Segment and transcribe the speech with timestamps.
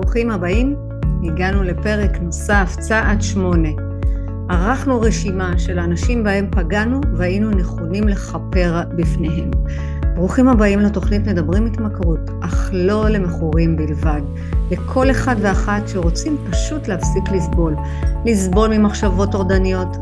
[0.00, 0.76] ברוכים הבאים,
[1.24, 3.68] הגענו לפרק נוסף, צעד שמונה.
[4.48, 9.50] ערכנו רשימה של האנשים בהם פגענו והיינו נכונים לכפר בפניהם.
[10.14, 14.20] ברוכים הבאים לתוכנית מדברים התמכרות, אך לא למכורים בלבד.
[14.70, 17.76] לכל אחד ואחת שרוצים פשוט להפסיק לסבול.
[18.24, 19.96] לסבול ממחשבות טורדניות,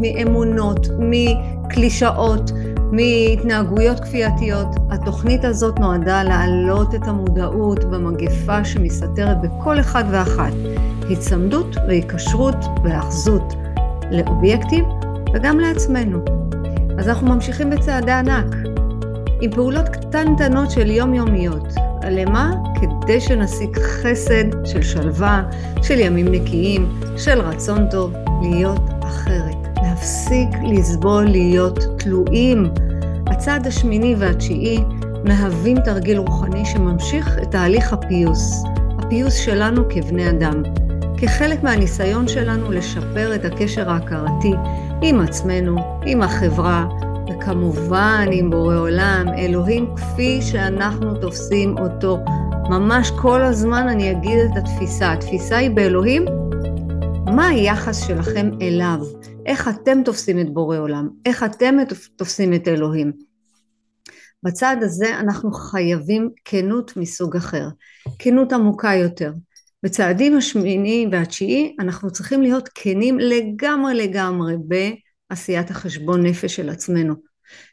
[0.00, 2.50] מאמונות, מקלישאות,
[2.92, 4.66] מהתנהגויות כפייתיות.
[4.90, 10.52] התוכנית הזאת נועדה להעלות את המודעות במגפה שמסתתרת בכל אחד ואחת.
[11.08, 13.54] היצמדות והיקשרות והאחזות
[14.10, 14.84] לאובייקטים
[15.34, 16.18] וגם לעצמנו.
[16.98, 18.54] אז אנחנו ממשיכים בצעדי ענק,
[19.40, 21.68] עם פעולות קטנטנות של יומיומיות.
[22.10, 22.52] למה?
[22.80, 25.42] כדי שנשיג חסד של שלווה,
[25.82, 29.63] של ימים נקיים, של רצון טוב, להיות אחרת.
[29.94, 32.70] להפסיק לסבול להיות תלויים.
[33.26, 34.78] הצעד השמיני והתשיעי
[35.24, 38.64] מהווים תרגיל רוחני שממשיך את תהליך הפיוס,
[38.98, 40.62] הפיוס שלנו כבני אדם,
[41.16, 44.52] כחלק מהניסיון שלנו לשפר את הקשר ההכרתי
[45.02, 46.86] עם עצמנו, עם החברה,
[47.30, 52.18] וכמובן עם בורא עולם, אלוהים כפי שאנחנו תופסים אותו.
[52.68, 55.12] ממש כל הזמן אני אגיד את התפיסה.
[55.12, 56.24] התפיסה היא באלוהים,
[57.26, 58.98] מה היחס שלכם אליו?
[59.46, 61.08] איך אתם תופסים את בורא עולם?
[61.26, 61.76] איך אתם
[62.16, 63.12] תופסים את אלוהים?
[64.42, 67.68] בצד הזה אנחנו חייבים כנות מסוג אחר,
[68.18, 69.32] כנות עמוקה יותר.
[69.82, 74.54] בצעדים השמיני והתשיעי אנחנו צריכים להיות כנים לגמרי לגמרי
[75.30, 77.14] בעשיית החשבון נפש של עצמנו,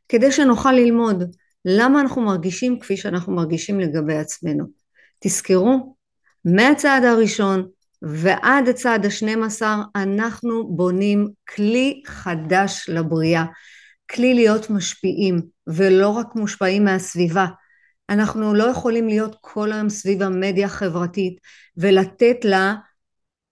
[0.10, 1.24] כדי שנוכל ללמוד
[1.66, 4.66] למה אנחנו מרגישים כפי שאנחנו מרגישים לגבי עצמנו.
[5.20, 5.96] תזכרו,
[6.46, 7.68] מהצעד הראשון
[8.02, 13.46] ועד הצעד השנים עשר אנחנו בונים כלי חדש לבריאה,
[14.12, 17.46] כלי להיות משפיעים ולא רק מושפעים מהסביבה.
[18.10, 21.40] אנחנו לא יכולים להיות כל היום סביב המדיה החברתית
[21.78, 22.76] ולתת לה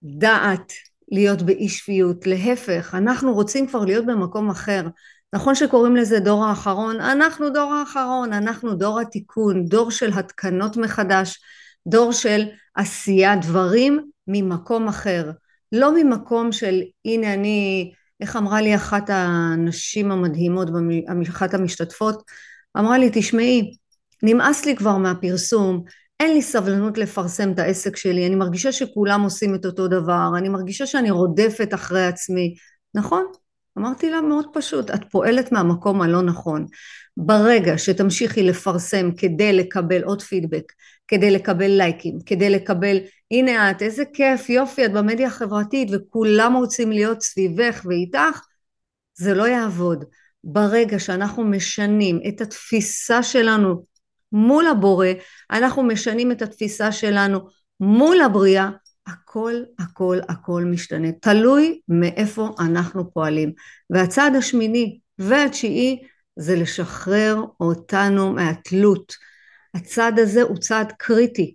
[0.02, 0.72] דעת
[1.12, 4.86] להיות באי שפיות, להפך, אנחנו רוצים כבר להיות במקום אחר.
[5.32, 11.38] נכון שקוראים לזה דור האחרון, אנחנו דור האחרון, אנחנו דור התיקון, דור של התקנות מחדש,
[11.86, 12.44] דור של
[12.74, 15.30] עשיית דברים ממקום אחר,
[15.72, 20.68] לא ממקום של הנה אני, איך אמרה לי אחת הנשים המדהימות,
[21.28, 22.22] אחת המשתתפות,
[22.78, 23.76] אמרה לי תשמעי,
[24.22, 25.84] נמאס לי כבר מהפרסום,
[26.20, 30.48] אין לי סבלנות לפרסם את העסק שלי, אני מרגישה שכולם עושים את אותו דבר, אני
[30.48, 32.54] מרגישה שאני רודפת אחרי עצמי,
[32.94, 33.24] נכון?
[33.78, 36.66] אמרתי לה מאוד פשוט, את פועלת מהמקום הלא נכון.
[37.16, 40.72] ברגע שתמשיכי לפרסם כדי לקבל עוד פידבק,
[41.08, 42.96] כדי לקבל לייקים, כדי לקבל
[43.30, 48.40] הנה את, איזה כיף, יופי, את במדיה החברתית וכולם רוצים להיות סביבך ואיתך,
[49.14, 50.04] זה לא יעבוד.
[50.44, 53.84] ברגע שאנחנו משנים את התפיסה שלנו
[54.32, 55.06] מול הבורא,
[55.50, 57.40] אנחנו משנים את התפיסה שלנו
[57.80, 58.70] מול הבריאה,
[59.12, 63.52] הכל הכל הכל משתנה, תלוי מאיפה אנחנו פועלים.
[63.90, 66.02] והצעד השמיני והתשיעי
[66.36, 69.14] זה לשחרר אותנו מהתלות.
[69.74, 71.54] הצעד הזה הוא צעד קריטי.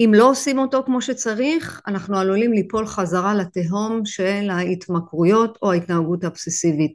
[0.00, 6.24] אם לא עושים אותו כמו שצריך, אנחנו עלולים ליפול חזרה לתהום של ההתמכרויות או ההתנהגות
[6.24, 6.92] האבססיבית.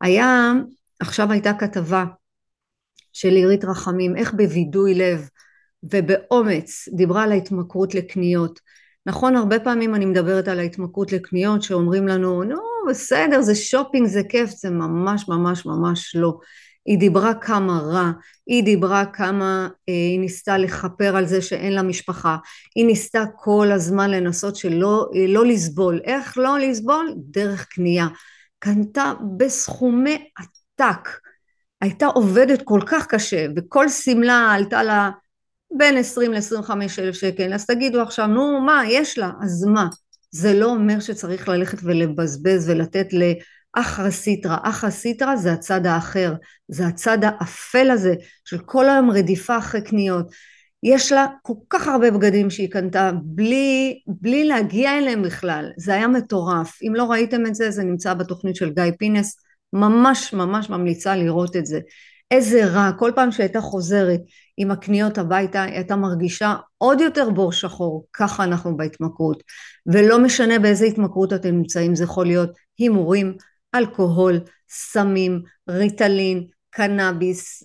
[0.00, 0.52] היה,
[1.00, 2.04] עכשיו הייתה כתבה
[3.12, 5.28] של עירית רחמים, איך בווידוי לב
[5.82, 8.60] ובאומץ דיברה על ההתמכרות לקניות.
[9.06, 14.22] נכון, הרבה פעמים אני מדברת על ההתמכרות לקניות שאומרים לנו, נו, בסדר, זה שופינג, זה
[14.28, 16.38] כיף, זה ממש ממש ממש לא.
[16.84, 18.10] היא דיברה כמה רע,
[18.46, 22.36] היא דיברה כמה אה, היא ניסתה לכפר על זה שאין לה משפחה,
[22.76, 26.00] היא ניסתה כל הזמן לנסות שלא אה, לא לסבול.
[26.04, 27.14] איך לא לסבול?
[27.16, 28.06] דרך קנייה.
[28.58, 31.08] קנתה בסכומי עתק.
[31.80, 35.10] הייתה עובדת כל כך קשה, וכל שמלה עלתה לה
[35.76, 39.88] בין 20 ל-25 אלף שקל, אז תגידו עכשיו, נו מה, יש לה, אז מה?
[40.30, 46.34] זה לא אומר שצריך ללכת ולבזבז ולתת לאחרא סיטרא, אחרא סיטרא זה הצד האחר,
[46.68, 48.14] זה הצד האפל הזה
[48.44, 50.30] של כל היום רדיפה אחרי קניות.
[50.82, 56.08] יש לה כל כך הרבה בגדים שהיא קנתה בלי, בלי להגיע אליהם בכלל, זה היה
[56.08, 56.78] מטורף.
[56.82, 59.36] אם לא ראיתם את זה, זה נמצא בתוכנית של גיא פינס,
[59.72, 61.80] ממש ממש ממליצה לראות את זה.
[62.30, 64.20] איזה רע, כל פעם שהייתה חוזרת
[64.56, 69.42] עם הקניות הביתה, היא הייתה מרגישה עוד יותר בור שחור, ככה אנחנו בהתמכרות.
[69.86, 73.36] ולא משנה באיזה התמכרות אתם נמצאים, זה יכול להיות הימורים,
[73.74, 74.40] אלכוהול,
[74.70, 77.62] סמים, ריטלין, קנאביס,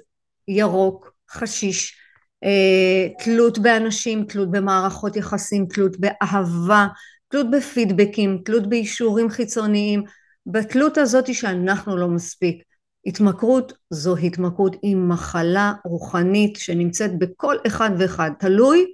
[0.47, 1.97] ירוק, חשיש,
[2.43, 6.87] אה, תלות באנשים, תלות במערכות יחסים, תלות באהבה,
[7.27, 10.03] תלות בפידבקים, תלות באישורים חיצוניים,
[10.45, 12.74] בתלות הזאת שאנחנו לא מספיק.
[13.05, 18.85] התמכרות זו התמכרות עם מחלה רוחנית שנמצאת בכל אחד ואחד, תלוי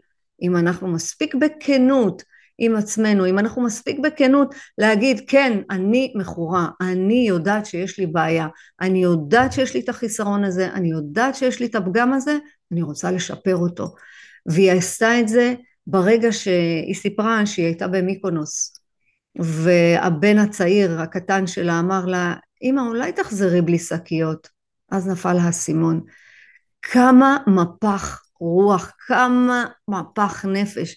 [0.42, 2.24] אם אנחנו מספיק בכנות
[2.58, 8.48] עם עצמנו, אם אנחנו מספיק בכנות להגיד כן אני מכורה, אני יודעת שיש לי בעיה,
[8.82, 12.38] אני יודעת שיש לי את החיסרון הזה, אני יודעת שיש לי את הפגם הזה,
[12.72, 13.96] אני רוצה לשפר אותו.
[14.46, 15.54] והיא עשתה את זה
[15.88, 18.74] ברגע שהיא סיפרה שהיא הייתה במיקונוס
[19.40, 24.50] והבן הצעיר הקטן שלה אמר לה אמא אולי תחזרי בלי שקיות
[24.92, 26.02] אז נפל האסימון
[26.82, 30.96] כמה מפח רוח כמה מפח נפש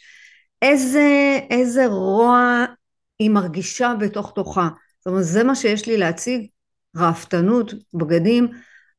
[0.63, 2.65] איזה, איזה רוע
[3.19, 4.69] היא מרגישה בתוך תוכה.
[4.99, 6.47] זאת אומרת, זה מה שיש לי להציג,
[6.97, 8.49] ראפתנות, בגדים,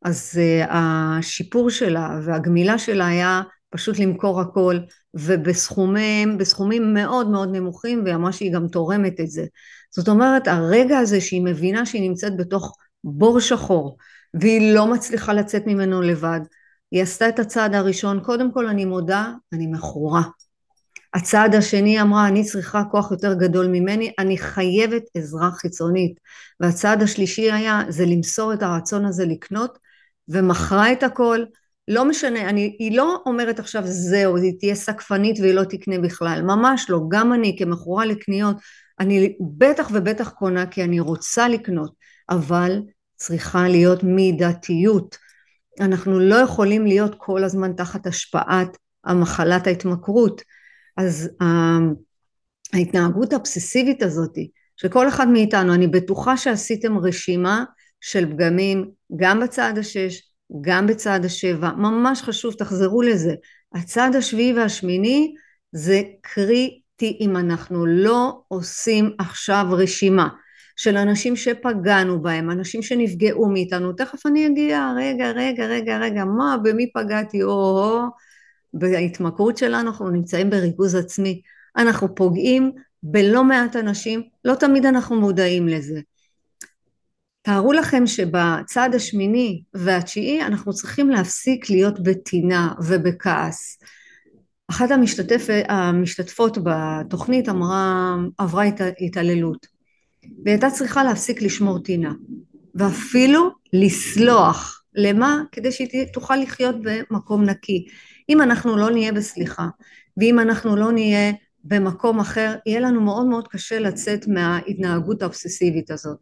[0.01, 4.79] אז uh, השיפור שלה והגמילה שלה היה פשוט למכור הכל,
[5.13, 9.45] ובסכומים בסכומים מאוד מאוד נמוכים, והיא אמרה שהיא גם תורמת את זה.
[9.95, 13.97] זאת אומרת, הרגע הזה שהיא מבינה שהיא נמצאת בתוך בור שחור,
[14.33, 16.39] והיא לא מצליחה לצאת ממנו לבד,
[16.91, 20.21] היא עשתה את הצעד הראשון, קודם כל אני מודה, אני מכורה.
[21.13, 26.19] הצעד השני אמרה אני צריכה כוח יותר גדול ממני אני חייבת עזרה חיצונית.
[26.59, 29.77] והצעד השלישי היה זה למסור את הרצון הזה לקנות
[30.29, 31.43] ומכרה את הכל.
[31.87, 36.41] לא משנה אני, היא לא אומרת עכשיו זהו היא תהיה סקפנית והיא לא תקנה בכלל.
[36.41, 36.99] ממש לא.
[37.09, 38.57] גם אני כמכורה לקניות
[38.99, 41.93] אני בטח ובטח קונה כי אני רוצה לקנות
[42.29, 42.81] אבל
[43.15, 45.17] צריכה להיות מידתיות
[45.79, 50.41] אנחנו לא יכולים להיות כל הזמן תחת השפעת המחלת ההתמכרות
[50.97, 51.29] אז
[52.73, 54.37] ההתנהגות האבססיבית הזאת
[54.77, 57.63] שכל אחד מאיתנו, אני בטוחה שעשיתם רשימה
[58.01, 60.21] של פגמים גם בצעד השש,
[60.61, 63.33] גם בצעד השבע, ממש חשוב, תחזרו לזה.
[63.73, 65.33] הצעד השביעי והשמיני
[65.71, 70.27] זה קריטי אם אנחנו לא עושים עכשיו רשימה
[70.75, 76.57] של אנשים שפגענו בהם, אנשים שנפגעו מאיתנו, תכף אני אגיע, רגע, רגע, רגע, רגע, מה,
[76.63, 78.09] במי פגעתי, או-הו,
[78.73, 81.41] בהתמכרות שלנו אנחנו נמצאים בריכוז עצמי,
[81.77, 82.71] אנחנו פוגעים
[83.03, 85.99] בלא מעט אנשים, לא תמיד אנחנו מודעים לזה.
[87.41, 93.77] תארו לכם שבצד השמיני והתשיעי אנחנו צריכים להפסיק להיות בטינה ובכעס.
[94.67, 95.47] אחת המשתתפ...
[95.67, 98.63] המשתתפות בתוכנית אמרה, עברה
[98.99, 99.67] התעללות
[100.23, 102.13] והיא הייתה צריכה להפסיק לשמור טינה
[102.75, 105.43] ואפילו לסלוח למה?
[105.51, 107.87] כדי שהיא תוכל לחיות במקום נקי.
[108.29, 109.67] אם אנחנו לא נהיה בסליחה,
[110.17, 111.31] ואם אנחנו לא נהיה
[111.63, 116.17] במקום אחר, יהיה לנו מאוד מאוד קשה לצאת מההתנהגות האובססיבית הזאת.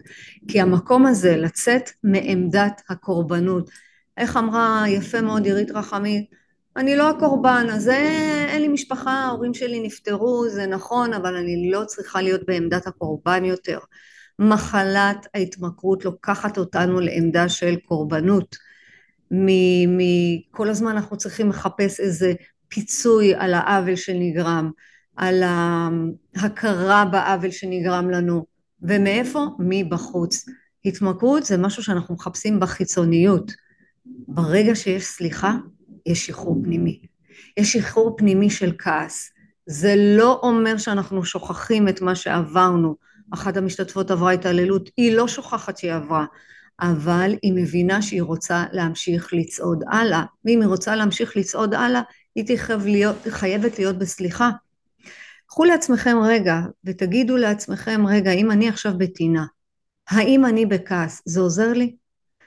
[0.48, 3.70] כי המקום הזה, לצאת מעמדת הקורבנות,
[4.18, 6.26] איך אמרה יפה מאוד עירית רחמית,
[6.78, 11.86] אני לא הקורבן, אז אין לי משפחה, ההורים שלי נפטרו, זה נכון, אבל אני לא
[11.86, 13.80] צריכה להיות בעמדת הקורבן יותר.
[14.40, 18.56] מחלת ההתמכרות לוקחת אותנו לעמדה של קורבנות.
[19.32, 22.34] מכל הזמן אנחנו צריכים לחפש איזה
[22.68, 24.72] פיצוי על העוול שנגרם,
[25.16, 28.46] על ההכרה בעוול שנגרם לנו,
[28.82, 29.46] ומאיפה?
[29.60, 30.46] מבחוץ.
[30.86, 33.52] התמכרות זה משהו שאנחנו מחפשים בחיצוניות.
[34.06, 35.56] ברגע שיש סליחה,
[36.06, 37.00] יש שחרור פנימי.
[37.58, 39.30] יש שחרור פנימי של כעס.
[39.66, 42.96] זה לא אומר שאנחנו שוכחים את מה שעברנו.
[43.34, 46.26] אחת המשתתפות עברה התעללות, היא לא שוכחת שהיא עברה,
[46.82, 52.02] אבל היא מבינה שהיא רוצה להמשיך לצעוד הלאה, ואם היא רוצה להמשיך לצעוד הלאה,
[52.36, 54.50] היא תחייב להיות, חייבת להיות בסליחה.
[55.48, 59.46] קחו לעצמכם רגע ותגידו לעצמכם, רגע, אם אני עכשיו בטינה,
[60.10, 61.96] האם אני בכעס, זה עוזר לי?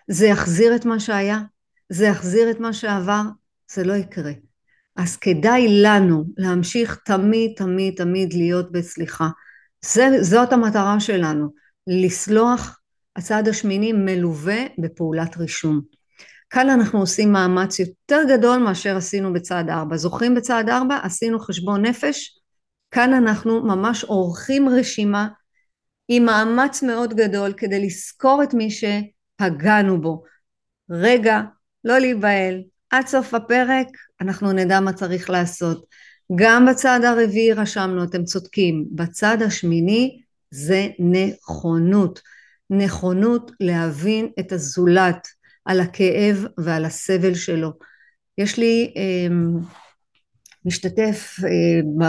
[0.09, 1.41] זה יחזיר את מה שהיה?
[1.89, 3.23] זה יחזיר את מה שעבר?
[3.73, 4.33] זה לא יקרה.
[4.97, 9.29] אז כדאי לנו להמשיך תמיד תמיד תמיד להיות בסליחה.
[9.85, 11.49] זה, זאת המטרה שלנו,
[11.87, 12.81] לסלוח
[13.17, 15.81] הצעד השמיני מלווה בפעולת רישום.
[16.51, 19.97] כאן אנחנו עושים מאמץ יותר גדול מאשר עשינו בצעד ארבע.
[19.97, 20.99] זוכרים בצעד ארבע?
[21.03, 22.41] עשינו חשבון נפש.
[22.91, 25.29] כאן אנחנו ממש עורכים רשימה
[26.09, 30.23] עם מאמץ מאוד גדול כדי לזכור את מי שפגענו בו.
[30.91, 31.41] רגע,
[31.85, 33.87] לא להיבהל, עד סוף הפרק
[34.21, 35.87] אנחנו נדע מה צריך לעשות.
[36.35, 42.21] גם בצעד הרביעי רשמנו, אתם צודקים, בצד השמיני זה נכונות.
[42.71, 45.29] נכונות להבין את הזולת
[45.65, 47.73] על הכאב ועל הסבל שלו.
[48.39, 49.37] יש לי אה,
[50.65, 52.05] משתתף, אה, ב,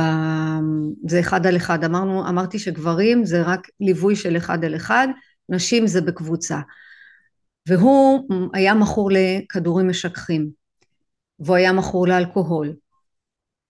[1.09, 5.07] זה אחד על אחד, אמרנו, אמרתי שגברים זה רק ליווי של אחד על אחד,
[5.49, 6.59] נשים זה בקבוצה.
[7.67, 10.49] והוא היה מכור לכדורים משככים,
[11.39, 12.73] והוא היה מכור לאלכוהול.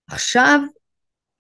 [0.10, 0.60] עכשיו,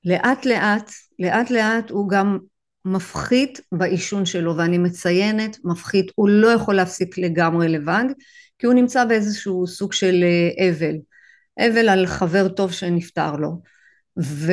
[0.05, 2.37] לאט לאט, לאט לאט הוא גם
[2.85, 8.05] מפחית בעישון שלו, ואני מציינת מפחית, הוא לא יכול להפסיק לגמרי לבד,
[8.59, 10.95] כי הוא נמצא באיזשהו סוג של אה, אבל,
[11.59, 13.61] אבל על חבר טוב שנפטר לו.
[14.19, 14.51] ו...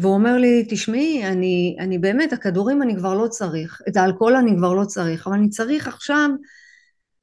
[0.00, 4.56] והוא אומר לי, תשמעי, אני, אני באמת, הכדורים אני כבר לא צריך, את האלכוהול אני
[4.56, 6.28] כבר לא צריך, אבל אני צריך עכשיו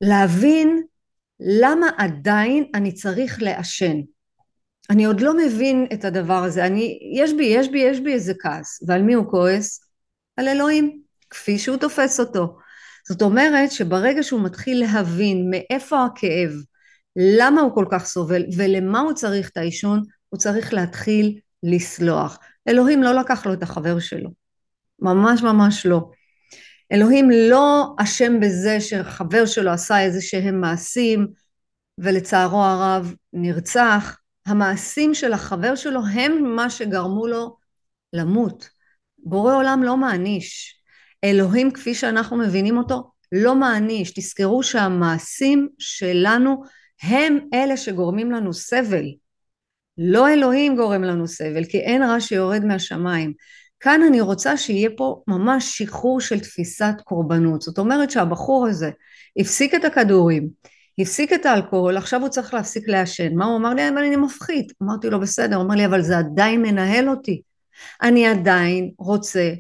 [0.02, 0.84] להבין
[1.40, 3.96] למה עדיין אני צריך לעשן.
[4.90, 8.34] אני עוד לא מבין את הדבר הזה, אני, יש בי, יש בי, יש בי איזה
[8.40, 9.82] כעס, ועל מי הוא כועס?
[10.38, 12.58] על אלוהים, כפי שהוא תופס אותו.
[13.08, 16.52] זאת אומרת שברגע שהוא מתחיל להבין מאיפה הכאב,
[17.16, 22.40] למה הוא כל כך סובל ולמה הוא צריך את העישון, הוא צריך להתחיל לסלוח.
[22.68, 24.30] אלוהים לא לקח לו את החבר שלו,
[25.00, 26.10] ממש ממש לא.
[26.92, 31.28] אלוהים לא אשם בזה שחבר שלו עשה איזה שהם מעשים
[31.98, 37.58] ולצערו הרב נרצח, המעשים של החבר שלו הם מה שגרמו לו
[38.14, 38.70] למות.
[39.18, 40.76] בורא עולם לא מעניש.
[41.24, 44.12] אלוהים כפי שאנחנו מבינים אותו לא מעניש.
[44.12, 46.64] תזכרו שהמעשים שלנו
[47.02, 49.06] הם אלה שגורמים לנו סבל.
[49.98, 53.34] לא אלוהים גורם לנו סבל, כי אין רע שיורד מהשמיים.
[53.86, 57.62] כאן אני רוצה שיהיה פה ממש שחרור של תפיסת קורבנות.
[57.62, 58.90] זאת אומרת שהבחור הזה
[59.38, 60.50] הפסיק את הכדורים,
[61.00, 63.36] הפסיק את האלכוהול, עכשיו הוא צריך להפסיק לעשן.
[63.36, 63.90] מה הוא אמר לי?
[63.90, 64.72] אבל אני מפחית.
[64.84, 67.42] אמרתי לו בסדר, הוא אמר לי אבל זה עדיין מנהל אותי.
[68.02, 69.54] אני עדיין רוצה,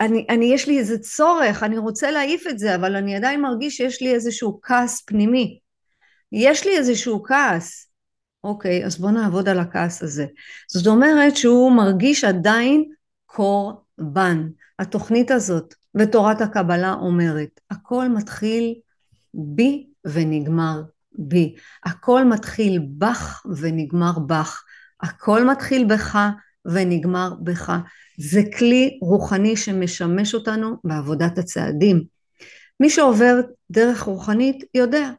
[0.00, 3.76] אני, אני יש לי איזה צורך, אני רוצה להעיף את זה, אבל אני עדיין מרגיש
[3.76, 5.58] שיש לי איזשהו כעס פנימי.
[6.32, 7.90] יש לי איזשהו כעס.
[8.44, 10.26] אוקיי, אז בוא נעבוד על הכעס הזה.
[10.68, 12.84] זאת אומרת שהוא מרגיש עדיין
[13.36, 14.48] קורבן.
[14.78, 18.74] התוכנית הזאת ותורת הקבלה אומרת, הכל מתחיל
[19.34, 21.54] בי ונגמר בי.
[21.84, 24.62] הכל מתחיל בך ונגמר בך.
[25.02, 26.18] הכל מתחיל בך
[26.64, 27.72] ונגמר בך.
[28.18, 32.04] זה כלי רוחני שמשמש אותנו בעבודת הצעדים.
[32.80, 33.40] מי שעובר
[33.70, 35.10] דרך רוחנית יודע,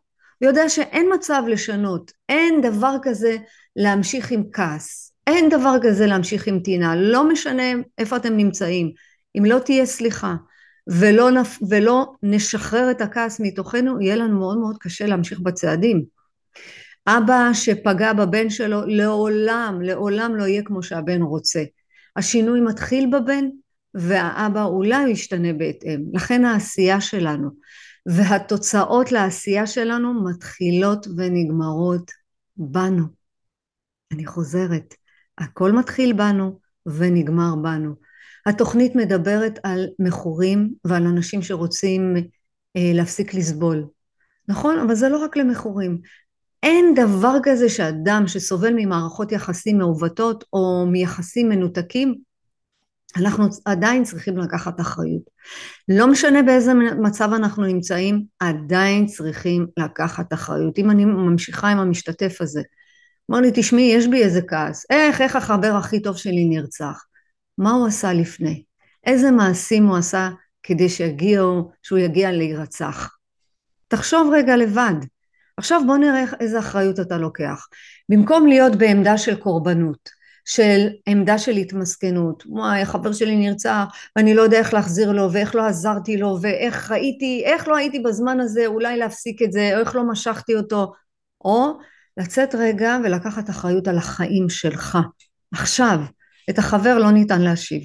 [0.42, 3.38] יודע שאין מצב לשנות, אין דבר כזה
[3.76, 7.64] להמשיך עם כעס, אין דבר כזה להמשיך עם טינה, לא משנה
[7.98, 8.92] איפה אתם נמצאים,
[9.38, 10.36] אם לא תהיה סליחה
[10.88, 11.60] ולא, נפ...
[11.70, 16.04] ולא נשחרר את הכעס מתוכנו, יהיה לנו מאוד מאוד קשה להמשיך בצעדים.
[17.08, 21.64] אבא שפגע בבן שלו לעולם, לעולם לא יהיה כמו שהבן רוצה.
[22.16, 23.46] השינוי מתחיל בבן
[23.94, 26.04] והאבא אולי ישתנה בהתאם.
[26.14, 27.50] לכן העשייה שלנו
[28.06, 32.12] והתוצאות לעשייה שלנו מתחילות ונגמרות
[32.58, 33.04] בנו.
[34.12, 34.94] אני חוזרת,
[35.38, 37.94] הכל מתחיל בנו ונגמר בנו.
[38.46, 42.16] התוכנית מדברת על מכורים ועל אנשים שרוצים
[42.78, 43.86] אה, להפסיק לסבול.
[44.48, 44.80] נכון?
[44.80, 45.98] אבל זה לא רק למכורים.
[46.64, 52.16] אין דבר כזה שאדם שסובל ממערכות יחסים מעוותות או מיחסים מנותקים,
[53.18, 55.22] אנחנו עדיין צריכים לקחת אחריות.
[55.90, 60.80] לא משנה באיזה מצב אנחנו נמצאים, עדיין צריכים לקחת אחריות.
[60.80, 62.62] אם אני ממשיכה עם המשתתף הזה,
[63.32, 64.86] אמר לי, תשמעי, יש בי איזה כעס.
[64.90, 67.06] איך, איך החבר הכי טוב שלי נרצח?
[67.58, 68.64] מה הוא עשה לפני?
[69.06, 70.30] איזה מעשים הוא עשה
[70.64, 73.16] כדי שיגיעו, שהוא יגיע להירצח?
[73.88, 74.96] תחשוב רגע לבד.
[75.58, 77.68] עכשיו בוא נראה איזה אחריות אתה לוקח.
[78.10, 80.10] במקום להיות בעמדה של קורבנות,
[80.46, 85.56] של עמדה של התמסכנות, וואי החבר שלי נרצח ואני לא יודע איך להחזיר לו ואיך
[85.56, 89.80] לא עזרתי לו ואיך ראיתי, איך לא הייתי בזמן הזה אולי להפסיק את זה או
[89.80, 90.94] איך לא משכתי אותו
[91.46, 91.78] או
[92.18, 94.98] לצאת רגע ולקחת אחריות על החיים שלך.
[95.54, 96.00] עכשיו
[96.50, 97.82] את החבר לא ניתן להשיב.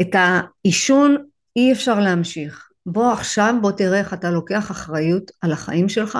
[0.00, 1.16] את העישון
[1.56, 2.68] אי אפשר להמשיך.
[2.86, 6.18] בוא עכשיו בוא תראה איך אתה לוקח אחריות על החיים שלך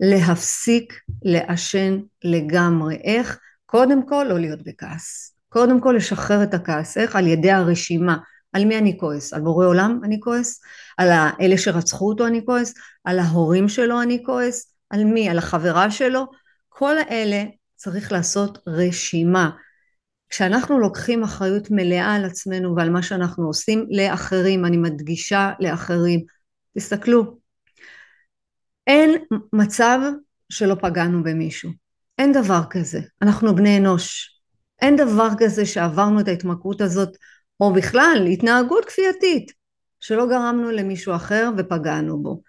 [0.00, 2.96] להפסיק לעשן לגמרי.
[3.04, 3.38] איך?
[3.66, 5.36] קודם כל לא להיות בכעס.
[5.48, 6.98] קודם כל לשחרר את הכעס.
[6.98, 7.16] איך?
[7.16, 8.16] על ידי הרשימה.
[8.52, 9.32] על מי אני כועס?
[9.32, 10.60] על בורא עולם אני כועס?
[10.98, 11.08] על
[11.40, 12.74] אלה שרצחו אותו אני כועס?
[13.04, 14.75] על ההורים שלו אני כועס?
[14.90, 15.28] על מי?
[15.28, 16.26] על החברה שלו?
[16.68, 17.44] כל האלה
[17.76, 19.50] צריך לעשות רשימה
[20.28, 26.24] כשאנחנו לוקחים אחריות מלאה על עצמנו ועל מה שאנחנו עושים לאחרים, אני מדגישה לאחרים,
[26.76, 27.38] תסתכלו,
[28.86, 29.98] אין מצב
[30.48, 31.70] שלא פגענו במישהו,
[32.18, 34.40] אין דבר כזה, אנחנו בני אנוש,
[34.82, 37.16] אין דבר כזה שעברנו את ההתמכרות הזאת,
[37.60, 39.52] או בכלל התנהגות כפייתית,
[40.00, 42.42] שלא גרמנו למישהו אחר ופגענו בו.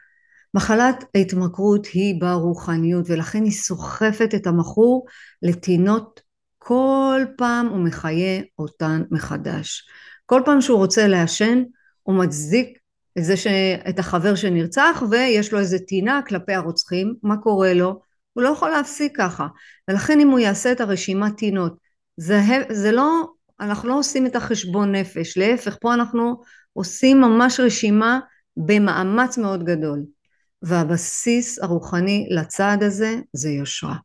[0.58, 5.06] מחלת ההתמכרות היא ברוחניות ולכן היא סוחפת את המכור
[5.42, 6.22] לטינות
[6.58, 9.88] כל פעם הוא מחיה אותן מחדש.
[10.26, 11.64] כל פעם שהוא רוצה לעשן
[12.04, 12.78] הוא מצדיק
[13.18, 18.00] את זה שאת החבר שנרצח ויש לו איזה טינה כלפי הרוצחים, מה קורה לו?
[18.34, 19.48] הוא לא יכול להפסיק ככה
[19.88, 21.78] ולכן אם הוא יעשה את הרשימת טינות
[22.18, 23.28] זה, זה לא,
[23.60, 26.42] אנחנו לא עושים את החשבון נפש, להפך פה אנחנו
[26.74, 28.20] עושים ממש רשימה
[28.58, 30.17] במאמץ מאוד גדול
[30.62, 33.96] והבסיס הרוחני לצעד הזה זה יושרה.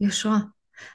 [0.00, 0.38] יושרה.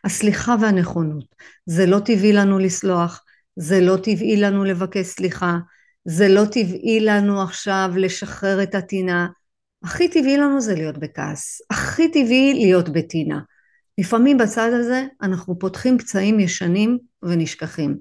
[0.04, 1.26] הסליחה והנכונות.
[1.66, 3.24] זה לא טבעי לנו לסלוח,
[3.56, 5.58] זה לא טבעי לנו לבקש סליחה,
[6.06, 9.28] זה לא טבעי לנו עכשיו לשחרר את הטינה.
[9.84, 13.40] הכי טבעי לנו זה להיות בכעס, הכי טבעי להיות בטינה.
[13.98, 17.98] לפעמים בצד הזה אנחנו פותחים פצעים ישנים ונשכחים.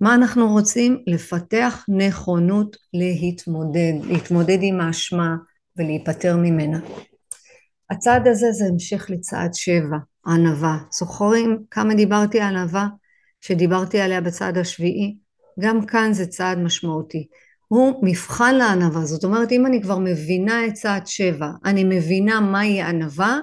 [0.00, 1.02] מה אנחנו רוצים?
[1.06, 5.36] לפתח נכונות להתמודד, להתמודד עם האשמה
[5.76, 6.80] ולהיפטר ממנה.
[7.90, 10.78] הצעד הזה זה המשך לצעד שבע, ענווה.
[10.90, 12.86] זוכרים כמה דיברתי על ענווה?
[13.40, 15.16] שדיברתי עליה בצעד השביעי?
[15.60, 17.26] גם כאן זה צעד משמעותי.
[17.68, 22.82] הוא מבחן לענווה, זאת אומרת אם אני כבר מבינה את צעד שבע, אני מבינה מהי
[22.82, 23.38] ענווה,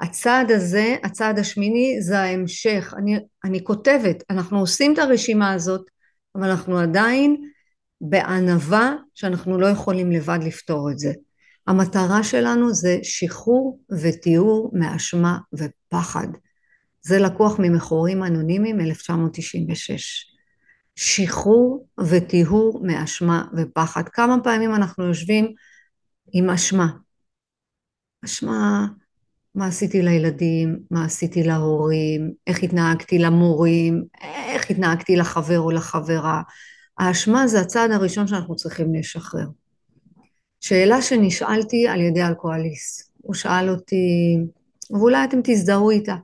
[0.00, 2.94] הצעד הזה, הצעד השמיני, זה ההמשך.
[2.98, 5.82] אני, אני כותבת, אנחנו עושים את הרשימה הזאת,
[6.34, 7.36] אבל אנחנו עדיין
[8.00, 11.12] בענווה שאנחנו לא יכולים לבד לפתור את זה.
[11.66, 16.28] המטרה שלנו זה שחרור וטיהור מאשמה ופחד.
[17.02, 20.34] זה לקוח ממכורים אנונימיים 1996.
[20.96, 24.02] שחרור וטיהור מאשמה ופחד.
[24.08, 25.52] כמה פעמים אנחנו יושבים
[26.32, 26.88] עם אשמה.
[28.24, 28.86] אשמה,
[29.54, 34.04] מה עשיתי לילדים, מה עשיתי להורים, איך התנהגתי למורים,
[34.48, 36.42] איך התנהגתי לחבר או לחברה.
[36.98, 39.46] האשמה זה הצעד הראשון שאנחנו צריכים לשחרר.
[40.64, 43.10] שאלה שנשאלתי על ידי אלכוהוליסט.
[43.22, 44.36] הוא שאל אותי,
[44.90, 46.16] ואולי אתם תזדהו איתה,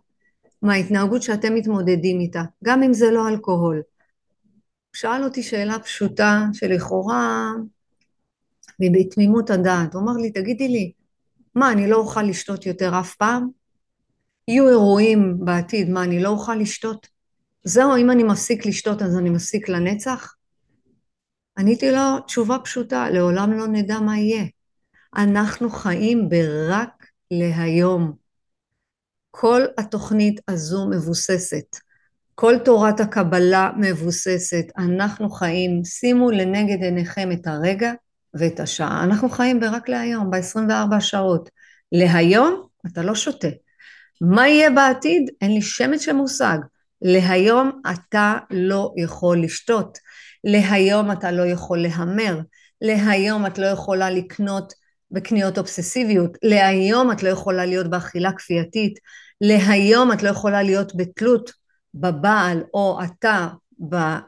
[0.62, 3.76] מההתנהגות שאתם מתמודדים איתה, גם אם זה לא אלכוהול.
[3.76, 3.82] הוא
[4.96, 7.50] שאל אותי שאלה פשוטה שלכאורה
[8.80, 9.94] בתמימות הדעת.
[9.94, 10.92] הוא אמר לי, תגידי לי,
[11.54, 13.48] מה, אני לא אוכל לשתות יותר אף פעם?
[14.48, 17.06] יהיו אירועים בעתיד, מה, אני לא אוכל לשתות?
[17.64, 20.34] זהו, אם אני מפסיק לשתות אז אני מפסיק לנצח?
[21.60, 24.44] עניתי לו תשובה פשוטה, לעולם לא נדע מה יהיה.
[25.16, 28.12] אנחנו חיים ברק להיום.
[29.30, 31.76] כל התוכנית הזו מבוססת,
[32.34, 37.92] כל תורת הקבלה מבוססת, אנחנו חיים, שימו לנגד עיניכם את הרגע
[38.34, 39.04] ואת השעה.
[39.04, 41.50] אנחנו חיים ברק להיום, ב-24 שעות.
[41.92, 43.48] להיום אתה לא שותה.
[44.20, 45.30] מה יהיה בעתיד?
[45.40, 46.58] אין לי שמץ של מושג.
[47.02, 49.98] להיום אתה לא יכול לשתות.
[50.44, 52.40] להיום אתה לא יכול להמר,
[52.80, 54.72] להיום את לא יכולה לקנות
[55.10, 58.98] בקניות אובססיביות, להיום את לא יכולה להיות באכילה כפייתית,
[59.40, 61.50] להיום את לא יכולה להיות בתלות
[61.94, 63.48] בבעל או אתה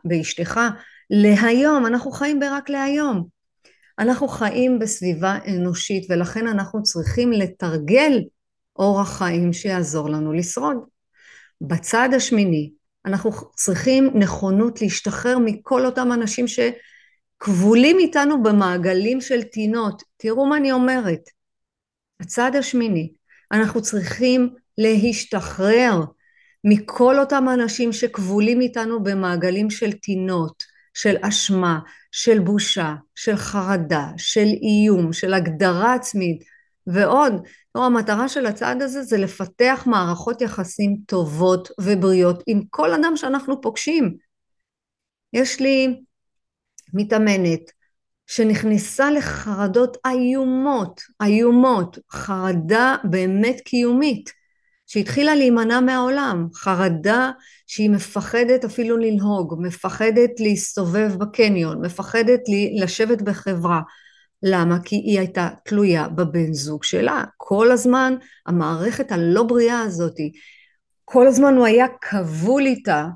[0.05, 0.61] באשתך,
[1.11, 3.27] להיום, אנחנו חיים ברק להיום.
[3.99, 8.23] אנחנו חיים בסביבה אנושית ולכן אנחנו צריכים לתרגל
[8.77, 10.77] אורח חיים שיעזור לנו לשרוד.
[11.61, 12.71] בצד השמיני
[13.07, 20.03] אנחנו צריכים נכונות להשתחרר מכל אותם אנשים שכבולים איתנו במעגלים של טינות.
[20.17, 21.21] תראו מה אני אומרת.
[22.21, 23.13] הצד השמיני,
[23.53, 26.01] אנחנו צריכים להשתחרר
[26.65, 31.79] מכל אותם אנשים שכבולים איתנו במעגלים של טינות, של אשמה,
[32.13, 36.45] של בושה, של חרדה, של איום, של הגדרה עצמית
[36.87, 37.33] ועוד.
[37.75, 43.61] לא, המטרה של הצעד הזה זה לפתח מערכות יחסים טובות ובריאות עם כל אדם שאנחנו
[43.61, 44.17] פוגשים.
[45.33, 46.01] יש לי
[46.95, 47.71] מתאמנת
[48.27, 54.33] שנכנסה לחרדות איומות, איומות, חרדה באמת קיומית,
[54.87, 57.31] שהתחילה להימנע מהעולם, חרדה
[57.67, 62.41] שהיא מפחדת אפילו לנהוג, מפחדת להסתובב בקניון, מפחדת
[62.83, 63.81] לשבת בחברה,
[64.43, 64.79] למה?
[64.85, 67.25] כי היא הייתה תלויה בבן זוג שלה.
[67.37, 68.15] כל הזמן
[68.47, 70.33] המערכת הלא בריאה הזאתי,
[71.05, 73.07] כל הזמן הוא היה כבול איתה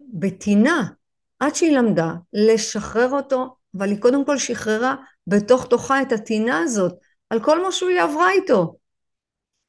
[0.00, 0.88] בטינה,
[1.40, 4.94] עד שהיא למדה לשחרר אותו, אבל היא קודם כל שחררה
[5.26, 6.92] בתוך תוכה את הטינה הזאת,
[7.30, 8.76] על כל מה שהוא עברה איתו.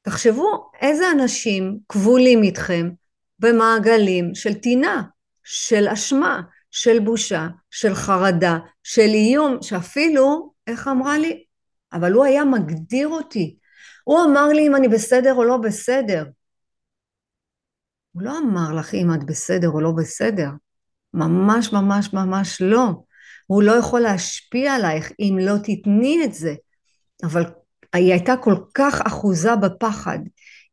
[0.02, 2.90] תחשבו איזה אנשים כבולים איתכם
[3.38, 5.02] במעגלים של טינה,
[5.44, 11.44] של אשמה, של בושה, של חרדה, של איום, שאפילו איך אמרה לי?
[11.92, 13.56] אבל הוא היה מגדיר אותי.
[14.04, 16.24] הוא אמר לי אם אני בסדר או לא בסדר.
[18.12, 20.48] הוא לא אמר לך אם את בסדר או לא בסדר.
[21.14, 22.88] ממש ממש ממש לא.
[23.46, 26.54] הוא לא יכול להשפיע עלייך אם לא תתני את זה.
[27.22, 27.42] אבל
[27.92, 30.18] היא הייתה כל כך אחוזה בפחד,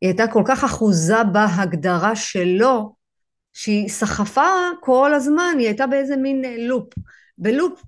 [0.00, 2.94] היא הייתה כל כך אחוזה בהגדרה שלו,
[3.52, 6.94] שהיא סחפה כל הזמן, היא הייתה באיזה מין לופ.
[7.38, 7.82] בלופ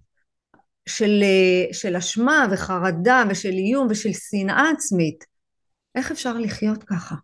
[0.96, 5.24] של, אה, של אשמה וחרדה ושל איום ושל שנאה עצמית.
[5.94, 7.14] איך אפשר לחיות ככה?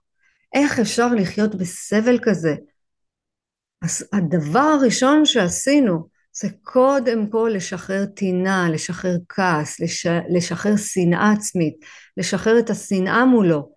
[0.54, 2.54] איך אפשר לחיות בסבל כזה?
[3.82, 10.06] אז הדבר הראשון שעשינו זה קודם כל לשחרר טינה, לשחרר כעס, לש...
[10.36, 11.74] לשחרר שנאה עצמית,
[12.16, 13.72] לשחרר את השנאה מולו.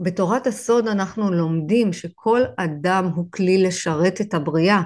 [0.00, 4.82] בתורת הסוד אנחנו לומדים שכל אדם הוא כלי לשרת את הבריאה.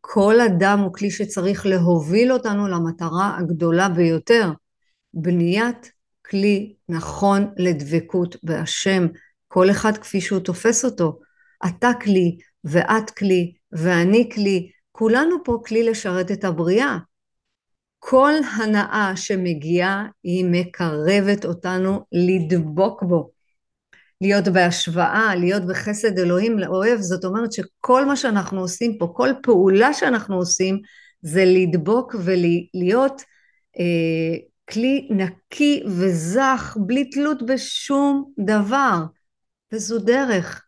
[0.00, 4.50] כל אדם הוא כלי שצריך להוביל אותנו למטרה הגדולה ביותר,
[5.14, 5.92] בניית
[6.26, 9.06] כלי נכון לדבקות בהשם,
[9.48, 11.18] כל אחד כפי שהוא תופס אותו.
[11.66, 16.98] אתה כלי, ואת כלי, ואני כלי, כולנו פה כלי לשרת את הבריאה.
[17.98, 23.37] כל הנאה שמגיעה היא מקרבת אותנו לדבוק בו.
[24.20, 29.94] להיות בהשוואה, להיות בחסד אלוהים לאוהב, זאת אומרת שכל מה שאנחנו עושים פה, כל פעולה
[29.94, 30.80] שאנחנו עושים,
[31.22, 33.22] זה לדבוק ולהיות
[33.78, 34.36] אה,
[34.70, 39.04] כלי נקי וזך, בלי תלות בשום דבר.
[39.72, 40.64] וזו דרך,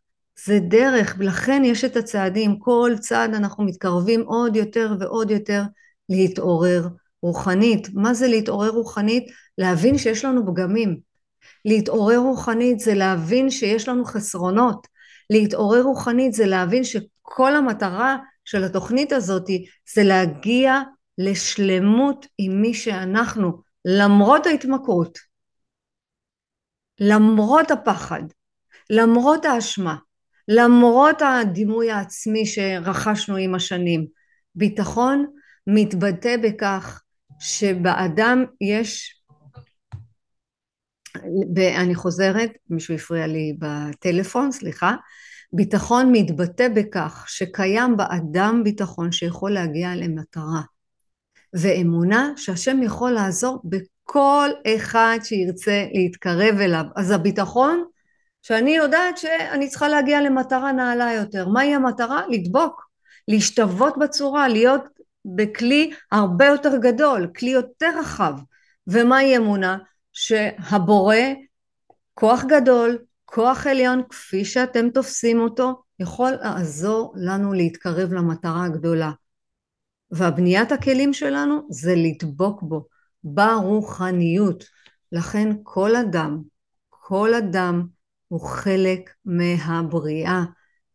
[0.46, 5.62] זה דרך, ולכן יש את הצעדים, כל צעד אנחנו מתקרבים עוד יותר ועוד יותר
[6.08, 6.88] להתעורר
[7.22, 7.88] רוחנית.
[7.94, 9.30] מה זה להתעורר רוחנית?
[9.58, 11.09] להבין שיש לנו פגמים.
[11.64, 14.86] להתעורר רוחנית זה להבין שיש לנו חסרונות.
[15.30, 19.46] להתעורר רוחנית זה להבין שכל המטרה של התוכנית הזאת
[19.94, 20.80] זה להגיע
[21.18, 25.18] לשלמות עם מי שאנחנו, למרות ההתמכרות,
[27.00, 28.22] למרות הפחד,
[28.90, 29.96] למרות האשמה,
[30.48, 34.06] למרות הדימוי העצמי שרכשנו עם השנים.
[34.54, 35.26] ביטחון
[35.66, 37.02] מתבטא בכך
[37.40, 39.19] שבאדם יש
[41.56, 44.94] ואני חוזרת, מישהו הפריע לי בטלפון, סליחה,
[45.52, 50.60] ביטחון מתבטא בכך שקיים באדם ביטחון שיכול להגיע למטרה,
[51.54, 56.84] ואמונה שהשם יכול לעזור בכל אחד שירצה להתקרב אליו.
[56.96, 57.84] אז הביטחון
[58.42, 61.48] שאני יודעת שאני צריכה להגיע למטרה נעלה יותר.
[61.48, 62.22] מהי המטרה?
[62.28, 62.90] לדבוק,
[63.28, 64.84] להשתוות בצורה, להיות
[65.24, 68.34] בכלי הרבה יותר גדול, כלי יותר רחב.
[68.86, 69.78] ומהי אמונה?
[70.20, 71.16] שהבורא,
[72.14, 79.10] כוח גדול, כוח עליון, כפי שאתם תופסים אותו, יכול לעזור לנו להתקרב למטרה הגדולה.
[80.10, 82.86] והבניית הכלים שלנו זה לדבוק בו,
[83.24, 84.64] ברוחניות.
[85.12, 86.42] לכן כל אדם,
[86.88, 87.86] כל אדם
[88.28, 90.42] הוא חלק מהבריאה.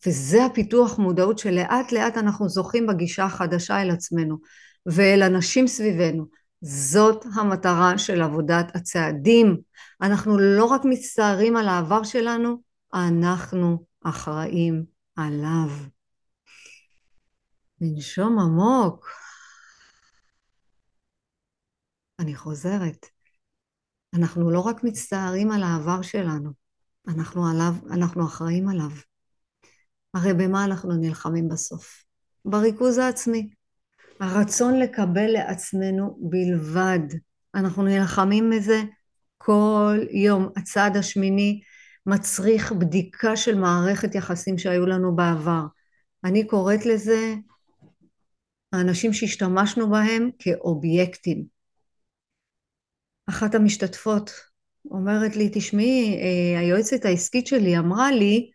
[0.08, 4.38] וזה הפיתוח מודעות שלאט לאט אנחנו זוכים בגישה החדשה אל עצמנו
[4.86, 6.26] ואל אנשים סביבנו
[6.62, 9.58] זאת המטרה של עבודת הצעדים.
[10.02, 12.62] אנחנו לא רק מצטערים על העבר שלנו,
[12.94, 15.70] אנחנו אחראים עליו.
[17.82, 19.08] לנשום עמוק.
[22.20, 23.06] אני חוזרת.
[24.14, 26.52] אנחנו לא רק מצטערים על העבר שלנו,
[27.08, 28.92] אנחנו, עליו, אנחנו אחראים עליו.
[30.14, 32.04] הרי במה אנחנו נלחמים בסוף?
[32.46, 33.50] בריכוז העצמי.
[34.20, 37.00] הרצון לקבל לעצמנו בלבד.
[37.56, 38.82] אנחנו נלחמים בזה
[39.38, 40.50] כל יום.
[40.58, 41.62] הצעד השמיני
[42.06, 45.64] מצריך בדיקה של מערכת יחסים שהיו לנו בעבר.
[46.24, 47.36] אני קוראת לזה
[48.74, 51.46] האנשים שהשתמשנו בהם כאובייקטים.
[53.30, 54.32] אחת המשתתפות
[54.92, 58.52] אומרת לי, תשמעי, אה, היועצת העסקית שלי אמרה לי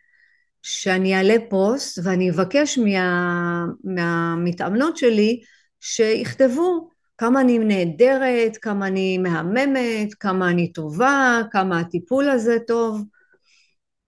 [0.62, 5.40] שאני אעלה פוסט ואני אבקש מה, מהמתאמנות שלי
[5.80, 13.04] שיכתבו כמה אני נהדרת, כמה אני מהממת, כמה אני טובה, כמה הטיפול הזה טוב.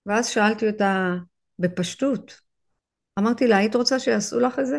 [0.06, 1.14] ואז שאלתי אותה
[1.58, 2.40] בפשטות,
[3.18, 4.78] אמרתי לה, היית רוצה שיעשו לך את זה?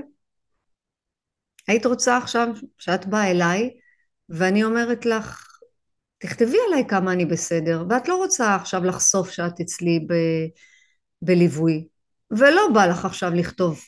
[1.67, 3.69] היית רוצה עכשיו שאת באה אליי
[4.29, 5.57] ואני אומרת לך,
[6.17, 10.13] תכתבי עליי כמה אני בסדר, ואת לא רוצה עכשיו לחשוף שאת אצלי ב...
[11.25, 11.87] בליווי,
[12.31, 13.79] ולא בא לך עכשיו לכתוב.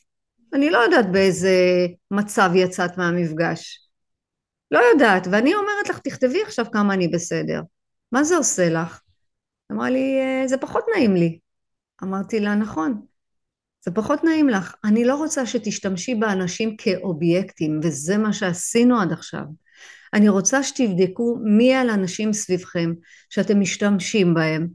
[0.54, 1.56] אני לא יודעת באיזה
[2.12, 3.90] מצב יצאת מהמפגש.
[4.72, 7.62] לא יודעת, ואני אומרת לך, תכתבי עכשיו כמה אני בסדר.
[8.12, 9.02] מה זה עושה לך?
[9.72, 11.40] אמרה לי, אה, זה פחות נעים לי.
[12.04, 13.02] אמרתי לה, נכון,
[13.86, 14.76] זה פחות נעים לך.
[14.84, 19.44] אני לא רוצה שתשתמשי באנשים כאובייקטים, וזה מה שעשינו עד עכשיו.
[20.14, 22.94] אני רוצה שתבדקו מי על אנשים סביבכם
[23.30, 24.68] שאתם משתמשים בהם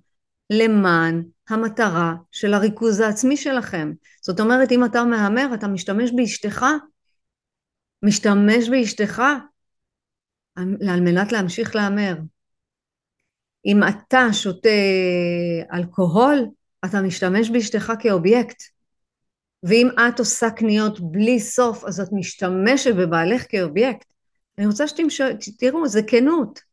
[0.51, 3.93] למען המטרה של הריכוז העצמי שלכם.
[4.23, 6.67] זאת אומרת, אם אתה מהמר, אתה משתמש באשתך,
[8.03, 9.23] משתמש באשתך
[10.57, 12.15] על מנת להמשיך להמר.
[13.67, 14.69] אם אתה שותה
[15.73, 16.47] אלכוהול,
[16.85, 18.63] אתה משתמש באשתך כאובייקט.
[19.63, 24.13] ואם את עושה קניות בלי סוף, אז את משתמשת בבעלך כאובייקט.
[24.59, 24.85] אני רוצה
[25.41, 26.70] שתראו, זה כנות.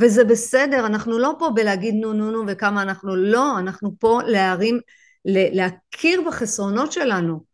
[0.00, 4.80] וזה בסדר, אנחנו לא פה בלהגיד נו נו נו וכמה אנחנו לא, אנחנו פה להרים,
[5.24, 7.44] להכיר בחסרונות שלנו.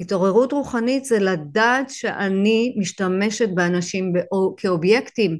[0.00, 4.12] התעוררות רוחנית זה לדעת שאני משתמשת באנשים
[4.56, 5.38] כאובייקטים.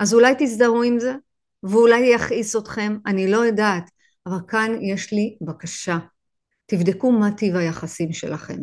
[0.00, 1.14] אז אולי תזדהו עם זה,
[1.62, 3.90] ואולי יכעיס אתכם, אני לא יודעת,
[4.26, 5.98] אבל כאן יש לי בקשה.
[6.66, 8.58] תבדקו מה טיב היחסים שלכם.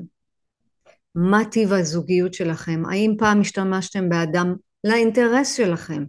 [1.15, 2.83] מה טיב הזוגיות שלכם?
[2.91, 6.03] האם פעם השתמשתם באדם לאינטרס שלכם?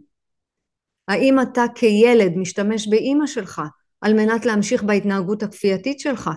[1.09, 3.63] האם אתה כילד משתמש באימא שלך
[4.01, 6.31] על מנת להמשיך בהתנהגות הכפייתית שלך?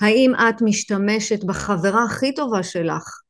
[0.00, 3.20] האם את משתמשת בחברה הכי טובה שלך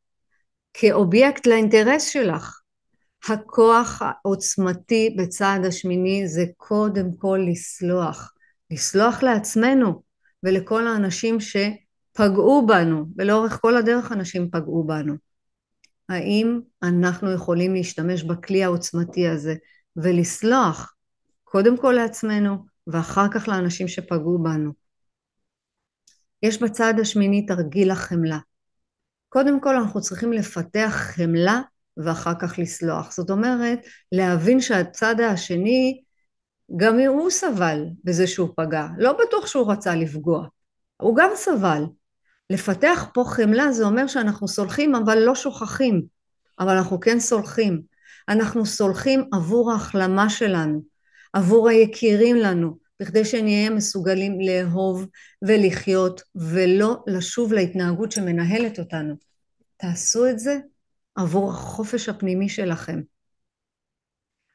[0.74, 2.60] כאובייקט לאינטרס שלך?
[3.28, 8.32] הכוח העוצמתי בצעד השמיני זה קודם כל לסלוח.
[8.70, 10.02] לסלוח לעצמנו
[10.42, 15.14] ולכל האנשים שפגעו בנו, ולאורך כל הדרך אנשים פגעו בנו.
[16.08, 19.54] האם אנחנו יכולים להשתמש בכלי העוצמתי הזה
[19.96, 20.94] ולסלוח
[21.44, 24.72] קודם כל לעצמנו ואחר כך לאנשים שפגעו בנו.
[26.42, 28.38] יש בצד השמיני תרגיל החמלה.
[29.28, 31.60] קודם כל אנחנו צריכים לפתח חמלה
[31.96, 33.12] ואחר כך לסלוח.
[33.12, 33.78] זאת אומרת,
[34.12, 36.02] להבין שהצד השני,
[36.76, 38.86] גם הוא סבל בזה שהוא פגע.
[38.98, 40.46] לא בטוח שהוא רצה לפגוע.
[40.96, 41.84] הוא גם סבל.
[42.50, 46.02] לפתח פה חמלה זה אומר שאנחנו סולחים אבל לא שוכחים.
[46.58, 47.93] אבל אנחנו כן סולחים.
[48.28, 50.82] אנחנו סולחים עבור ההחלמה שלנו,
[51.32, 55.06] עבור היקירים לנו, בכדי שנהיה מסוגלים לאהוב
[55.42, 59.14] ולחיות ולא לשוב להתנהגות שמנהלת אותנו.
[59.76, 60.58] תעשו את זה
[61.14, 63.00] עבור החופש הפנימי שלכם,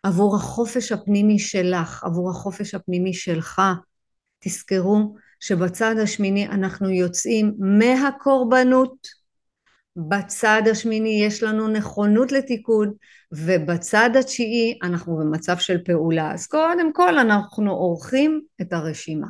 [0.03, 3.61] עבור החופש הפנימי שלך, עבור החופש הפנימי שלך.
[4.39, 9.07] תזכרו שבצד השמיני אנחנו יוצאים מהקורבנות
[10.07, 12.93] בצד השמיני יש לנו נכונות לתיקון
[13.31, 16.33] ובצד התשיעי אנחנו במצב של פעולה.
[16.33, 19.27] אז קודם כל אנחנו עורכים את הרשימה.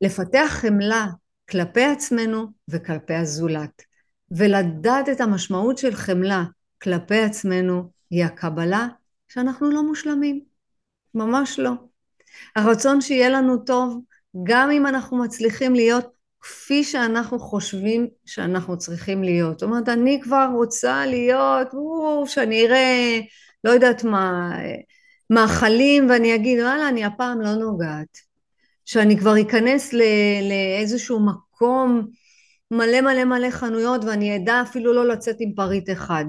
[0.00, 1.06] לפתח חמלה
[1.50, 3.82] כלפי עצמנו וכלפי הזולת
[4.30, 6.44] ולדעת את המשמעות של חמלה
[6.82, 8.88] כלפי עצמנו היא הקבלה
[9.28, 10.40] שאנחנו לא מושלמים,
[11.14, 11.72] ממש לא.
[12.56, 14.00] הרצון שיהיה לנו טוב
[14.42, 19.58] גם אם אנחנו מצליחים להיות כפי שאנחנו חושבים שאנחנו צריכים להיות.
[19.58, 23.20] זאת אומרת, אני כבר רוצה להיות, או, שאני אראה,
[23.64, 24.50] לא יודעת מה,
[25.30, 28.18] מאכלים, ואני אגיד, וואלה, אני הפעם לא נוגעת.
[28.84, 29.94] שאני כבר אכנס
[30.42, 32.06] לאיזשהו מקום
[32.70, 36.24] מלא מלא מלא חנויות, ואני אדע אפילו לא לצאת עם פריט אחד.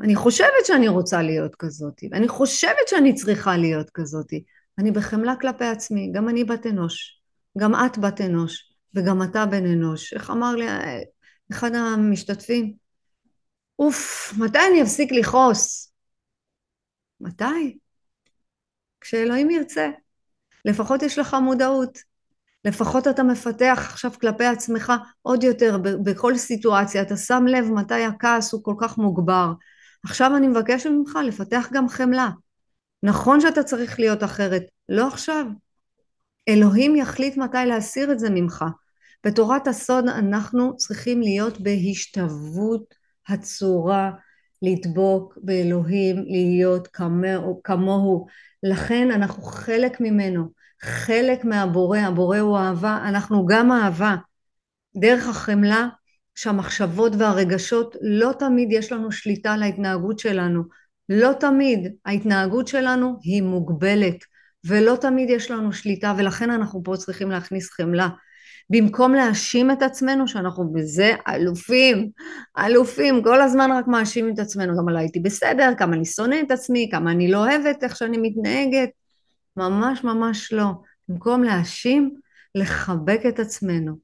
[0.00, 4.32] אני חושבת שאני רוצה להיות כזאת, ואני חושבת שאני צריכה להיות כזאת.
[4.78, 7.20] אני בחמלה כלפי עצמי, גם אני בת אנוש,
[7.58, 8.69] גם את בת אנוש.
[8.94, 10.12] וגם אתה בן אנוש.
[10.12, 10.66] איך אמר לי
[11.52, 12.74] אחד המשתתפים?
[13.78, 15.92] אוף, מתי אני אפסיק לכעוס?
[17.20, 17.78] מתי?
[19.00, 19.90] כשאלוהים ירצה.
[20.64, 21.98] לפחות יש לך מודעות.
[22.64, 27.02] לפחות אתה מפתח עכשיו כלפי עצמך עוד יותר בכל סיטואציה.
[27.02, 29.52] אתה שם לב מתי הכעס הוא כל כך מוגבר.
[30.04, 32.30] עכשיו אני מבקשת ממך לפתח גם חמלה.
[33.02, 35.46] נכון שאתה צריך להיות אחרת, לא עכשיו.
[36.48, 38.64] אלוהים יחליט מתי להסיר את זה ממך.
[39.26, 42.94] בתורת הסוד אנחנו צריכים להיות בהשתוות
[43.28, 44.10] הצורה,
[44.62, 48.26] לדבוק באלוהים, להיות כמוהו, כמוהו.
[48.62, 50.48] לכן אנחנו חלק ממנו,
[50.82, 54.16] חלק מהבורא, הבורא הוא אהבה, אנחנו גם אהבה.
[54.96, 55.88] דרך החמלה
[56.34, 60.62] שהמחשבות והרגשות לא תמיד יש לנו שליטה על ההתנהגות שלנו,
[61.08, 64.24] לא תמיד ההתנהגות שלנו היא מוגבלת
[64.64, 68.08] ולא תמיד יש לנו שליטה ולכן אנחנו פה צריכים להכניס חמלה
[68.70, 72.10] במקום להאשים את עצמנו שאנחנו בזה אלופים,
[72.58, 76.50] אלופים, כל הזמן רק מאשימים את עצמנו, גם לא הייתי בסדר, כמה אני שונא את
[76.50, 78.88] עצמי, כמה אני לא אוהבת איך שאני מתנהגת,
[79.56, 80.66] ממש ממש לא.
[81.08, 82.14] במקום להאשים,
[82.54, 83.96] לחבק את עצמנו.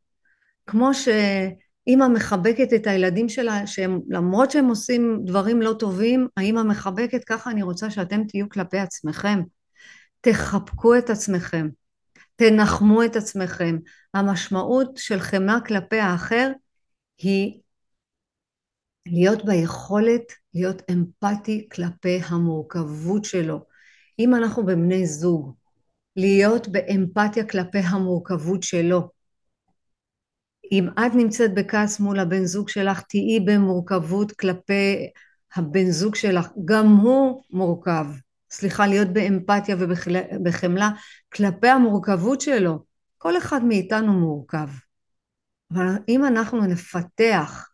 [0.66, 7.24] כמו שאימא מחבקת את הילדים שלה, שהם, למרות שהם עושים דברים לא טובים, האימא מחבקת,
[7.24, 9.42] ככה אני רוצה שאתם תהיו כלפי עצמכם.
[10.30, 11.68] תחבקו את עצמכם.
[12.36, 13.76] תנחמו את עצמכם.
[14.14, 16.50] המשמעות של חמאה כלפי האחר
[17.18, 17.60] היא
[19.06, 20.22] להיות ביכולת
[20.54, 23.60] להיות אמפתי כלפי המורכבות שלו.
[24.18, 25.54] אם אנחנו בבני זוג,
[26.16, 29.10] להיות באמפתיה כלפי המורכבות שלו.
[30.72, 35.10] אם את נמצאת בכעס מול הבן זוג שלך, תהיי במורכבות כלפי
[35.56, 38.06] הבן זוג שלך, גם הוא מורכב.
[38.56, 40.90] סליחה, להיות באמפתיה ובחמלה
[41.34, 42.78] כלפי המורכבות שלו.
[43.18, 44.68] כל אחד מאיתנו מורכב.
[45.72, 47.68] אבל אם אנחנו נפתח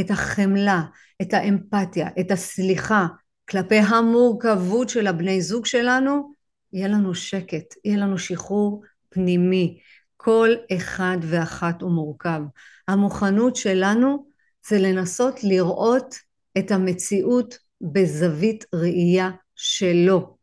[0.00, 0.82] את החמלה,
[1.22, 3.06] את האמפתיה, את הסליחה
[3.50, 6.32] כלפי המורכבות של הבני זוג שלנו,
[6.72, 9.78] יהיה לנו שקט, יהיה לנו שחרור פנימי.
[10.16, 12.40] כל אחד ואחת הוא מורכב.
[12.88, 14.26] המוכנות שלנו
[14.68, 16.14] זה לנסות לראות
[16.58, 20.36] את המציאות בזווית ראייה שלו.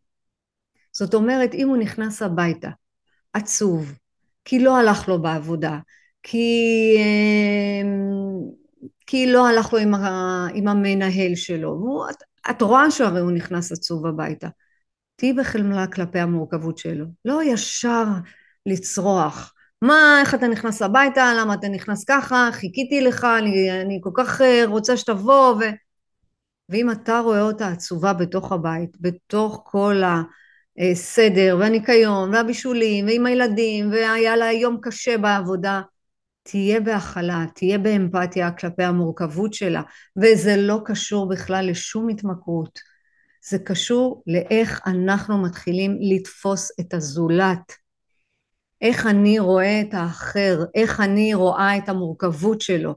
[0.92, 2.70] זאת אומרת, אם הוא נכנס הביתה,
[3.34, 3.94] עצוב,
[4.46, 5.80] כי לא הלך לו בעבודה,
[6.24, 6.58] כי,
[6.98, 8.10] אמ,
[9.08, 13.32] כי לא הלך לו עם, ה, עם המנהל שלו, הוא, את, את רואה שהרי הוא
[13.32, 14.48] נכנס עצוב הביתה.
[15.16, 18.06] תהיי בחמלה כלפי המורכבות שלו, לא ישר
[18.66, 19.54] לצרוח.
[19.82, 24.42] מה, איך אתה נכנס הביתה, למה אתה נכנס ככה, חיכיתי לך, אני, אני כל כך
[24.42, 25.60] אה, רוצה שתבוא, ו...
[26.70, 30.02] ואם אתה רואה אותה עצובה בתוך הבית, בתוך כל
[30.92, 35.82] הסדר והניקיון והבישולים ועם הילדים והיה לה יום קשה בעבודה,
[36.44, 39.82] תהיה בהכלה, תהיה באמפתיה כלפי המורכבות שלה,
[40.18, 42.80] וזה לא קשור בכלל לשום התמכרות.
[43.50, 47.74] זה קשור לאיך אנחנו מתחילים לתפוס את הזולת.
[48.82, 52.96] איך אני רואה את האחר, איך אני רואה את המורכבות שלו.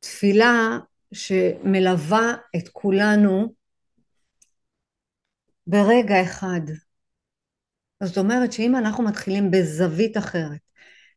[0.00, 0.78] תפילה
[1.12, 3.54] שמלווה את כולנו
[5.66, 6.60] ברגע אחד.
[8.02, 10.60] זאת אומרת שאם אנחנו מתחילים בזווית אחרת,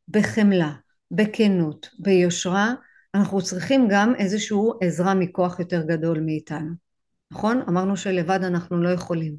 [0.08, 0.74] בחמלה,
[1.12, 2.74] בכנות, ביושרה,
[3.16, 6.72] אנחנו צריכים גם איזושהי עזרה מכוח יותר גדול מאיתנו.
[7.32, 7.62] נכון?
[7.70, 9.36] אמרנו שלבד אנחנו לא יכולים.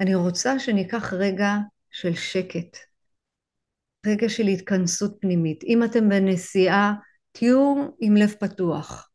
[0.00, 1.54] אני רוצה שניקח רגע
[1.90, 2.76] של שקט,
[4.06, 5.64] רגע של התכנסות פנימית.
[5.64, 6.94] אם אתם בנסיעה,
[7.32, 9.09] תהיו עם לב פתוח.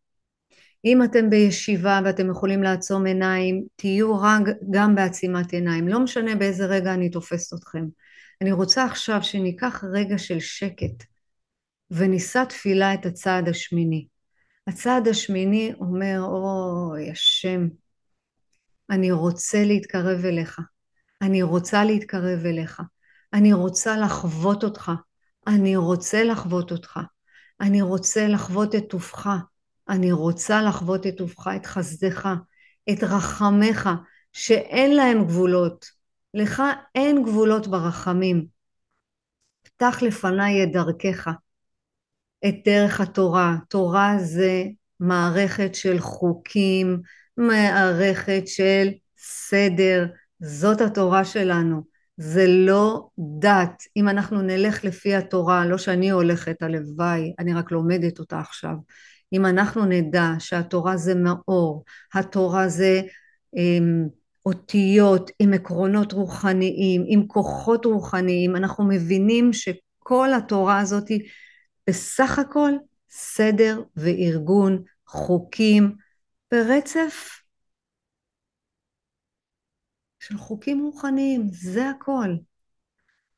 [0.86, 5.88] אם אתם בישיבה ואתם יכולים לעצום עיניים, תהיו רק גם בעצימת עיניים.
[5.88, 7.86] לא משנה באיזה רגע אני תופסת אתכם.
[8.42, 11.04] אני רוצה עכשיו שניקח רגע של שקט
[11.92, 14.08] ונישא תפילה את הצעד השמיני.
[14.68, 17.68] הצעד השמיני אומר, אוי, השם,
[18.90, 20.62] אני רוצה להתקרב אליך.
[21.22, 22.82] אני רוצה להתקרב אליך.
[23.34, 24.92] אני רוצה לחוות אותך.
[25.48, 27.00] אני רוצה לחוות אותך.
[27.62, 29.28] אני רוצה לחוות את טובך.
[29.90, 32.30] אני רוצה לחוות את טובך, את חסדך,
[32.90, 33.90] את רחמך,
[34.34, 35.86] שאין להם גבולות.
[36.34, 36.64] לך
[36.96, 38.46] אין גבולות ברחמים.
[39.64, 41.28] פתח לפניי את דרכך,
[42.48, 43.56] את דרך התורה.
[43.70, 44.64] תורה זה
[45.00, 47.02] מערכת של חוקים,
[47.38, 50.06] מערכת של סדר.
[50.40, 51.96] זאת התורה שלנו.
[52.18, 53.08] זה לא
[53.40, 53.84] דת.
[53.98, 58.76] אם אנחנו נלך לפי התורה, לא שאני הולכת, הלוואי, אני רק לומדת אותה עכשיו.
[59.34, 61.84] אם אנחנו נדע שהתורה זה מאור,
[62.14, 63.02] התורה זה
[63.54, 64.08] עם,
[64.46, 71.30] אותיות עם עקרונות רוחניים, עם כוחות רוחניים, אנחנו מבינים שכל התורה הזאת היא
[71.90, 72.72] בסך הכל
[73.10, 75.96] סדר וארגון, חוקים,
[76.52, 77.42] ברצף
[80.20, 82.30] של חוקים רוחניים, זה הכל.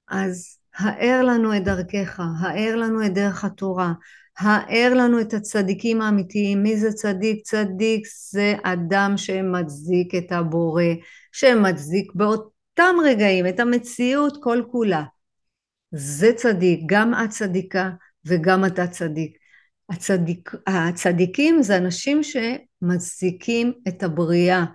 [0.08, 3.94] אז האר לנו את דרכך, האר לנו את דרך התורה,
[4.40, 6.64] האר לנו את הצדיקים האמיתיים.
[6.64, 7.42] מי זה צדיק?
[7.44, 10.84] צדיק זה אדם שמצדיק את הבורא,
[11.32, 15.04] שמצדיק באותם רגעים את המציאות כל כולה.
[15.92, 17.90] זה צדיק, גם את צדיקה
[18.26, 19.38] וגם אתה צדיק.
[19.90, 24.66] הצדיק, הצדיקים זה אנשים שמצדיקים את הבריאה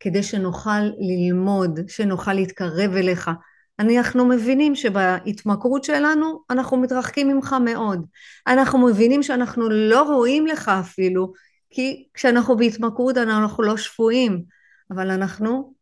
[0.00, 3.30] כדי שנוכל ללמוד, שנוכל להתקרב אליך,
[3.78, 8.06] אנחנו מבינים שבהתמכרות שלנו אנחנו מתרחקים ממך מאוד.
[8.46, 11.32] אנחנו מבינים שאנחנו לא רואים לך אפילו,
[11.70, 14.42] כי כשאנחנו בהתמכרות אנחנו לא שפויים,
[14.90, 15.74] אבל אנחנו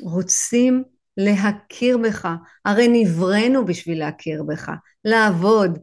[0.00, 0.82] רוצים
[1.16, 2.28] להכיר בך.
[2.64, 4.70] הרי נבראנו בשביל להכיר בך,
[5.04, 5.78] לעבוד.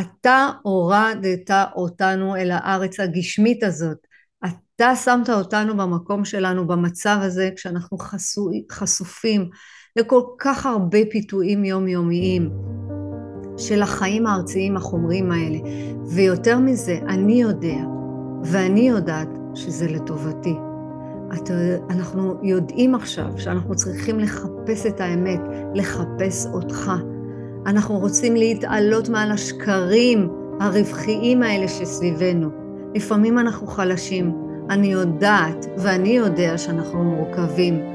[0.00, 4.06] אתה הורדת אותנו אל הארץ הגשמית הזאת.
[4.44, 7.98] אתה שמת אותנו במקום שלנו, במצב הזה, כשאנחנו
[8.70, 9.50] חשופים
[9.96, 12.50] לכל כך הרבה פיתויים יומיומיים
[13.56, 15.58] של החיים הארציים החומרים האלה.
[16.14, 17.76] ויותר מזה, אני יודע,
[18.44, 20.54] ואני יודעת שזה לטובתי.
[21.34, 21.50] את,
[21.90, 25.40] אנחנו יודעים עכשיו שאנחנו צריכים לחפש את האמת,
[25.74, 26.92] לחפש אותך.
[27.66, 30.28] אנחנו רוצים להתעלות מעל השקרים
[30.60, 32.50] הרווחיים האלה שסביבנו.
[32.94, 34.32] לפעמים אנחנו חלשים.
[34.70, 37.89] אני יודעת ואני יודע שאנחנו מורכבים.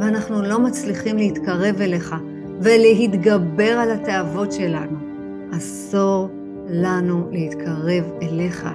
[0.00, 2.14] ואנחנו לא מצליחים להתקרב אליך
[2.60, 4.98] ולהתגבר על התאוות שלנו.
[5.52, 6.28] עזור
[6.68, 8.68] לנו להתקרב אליך.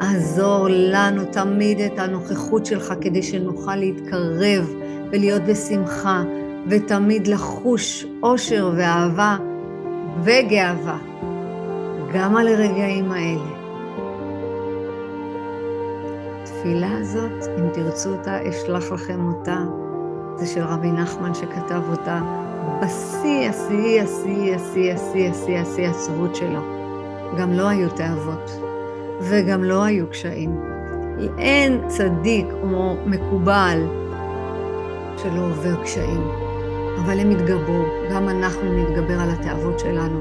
[0.00, 4.74] עזור לנו תמיד את הנוכחות שלך כדי שנוכל להתקרב
[5.12, 6.22] ולהיות בשמחה
[6.68, 9.36] ותמיד לחוש אושר ואהבה
[10.22, 10.98] וגאווה
[12.14, 13.60] גם על הרגעים האלה.
[16.42, 19.64] התפילה הזאת, אם תרצו אותה, אשלח לכם אותה
[20.40, 22.20] זה של רבי נחמן שכתב אותה
[22.82, 26.60] בשיא, השיא, השיא, השיא, השיא, השיא, השיא עצבות שלו.
[27.38, 28.50] גם לא היו תאוות,
[29.20, 30.60] וגם לא היו קשיים.
[31.38, 33.86] אין צדיק כמו מקובל
[35.16, 36.28] שלא עובר קשיים.
[37.04, 40.20] אבל הם יתגברו, גם אנחנו נתגבר על התאוות שלנו,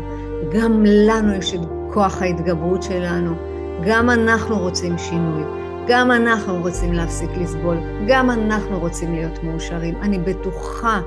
[0.51, 1.59] גם לנו יש את
[1.93, 3.33] כוח ההתגברות שלנו,
[3.87, 5.43] גם אנחנו רוצים שינוי,
[5.89, 7.77] גם אנחנו רוצים להפסיק לסבול,
[8.07, 9.95] גם אנחנו רוצים להיות מאושרים.
[10.01, 11.01] אני בטוחה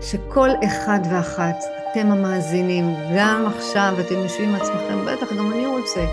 [0.00, 1.56] שכל אחד ואחת,
[1.90, 6.04] אתם המאזינים, גם עכשיו אתם יושבים עם עצמכם, בטח, גם אני רוצה,